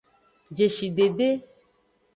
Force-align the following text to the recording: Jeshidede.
Jeshidede. 0.57 1.27